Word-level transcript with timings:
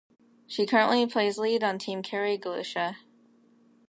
She 0.47 0.65
currently 0.65 1.05
plays 1.05 1.37
lead 1.37 1.63
on 1.63 1.77
Team 1.77 2.01
Kerry 2.01 2.35
Galusha. 2.35 2.95